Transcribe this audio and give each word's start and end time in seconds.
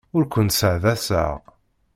Ur 0.15 0.23
kent-sseɛḍaseɣ. 0.33 1.37